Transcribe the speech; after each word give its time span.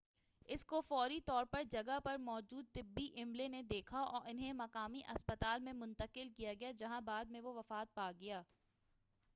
اس 0.49 0.63
کو 0.65 0.79
فوری 0.81 1.19
طور 1.21 1.45
پر 1.45 1.63
جگہ 1.71 1.99
پر 2.03 2.17
موجود 2.19 2.65
طبی 2.73 3.07
عملے 3.23 3.47
نے 3.47 3.61
دیکھا 3.63 3.99
اور 4.01 4.21
اُنہیں 4.25 4.47
ایک 4.47 4.55
مقامی 4.55 5.01
ہسپتال 5.07 5.59
میں 5.59 5.73
منتقل 5.75 6.29
کیا 6.37 6.53
گیا 6.59 6.71
جہاں 6.79 7.01
بعد 7.01 7.25
میں 7.25 7.41
وہ 7.41 7.53
وفات 7.53 7.93
پاگیا 7.93 8.41